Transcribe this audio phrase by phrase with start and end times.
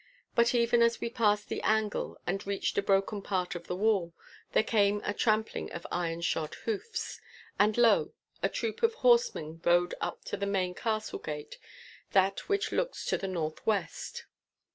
[0.33, 4.15] But even as we passed the angle and reached a broken part of the wall,
[4.51, 7.21] there came a trampling of iron shod hoofs.
[7.59, 8.11] And lo!
[8.41, 11.59] a troop of horsemen rode up to the main castle gate,
[12.13, 14.25] that which looks to the north west.